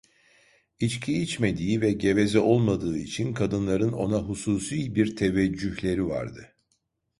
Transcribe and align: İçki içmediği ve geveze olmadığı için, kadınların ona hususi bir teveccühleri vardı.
İçki 0.79 1.21
içmediği 1.21 1.81
ve 1.81 1.91
geveze 1.91 2.39
olmadığı 2.39 2.97
için, 2.97 3.33
kadınların 3.33 3.91
ona 3.91 4.17
hususi 4.19 4.95
bir 4.95 5.15
teveccühleri 5.15 6.07
vardı. 6.07 6.53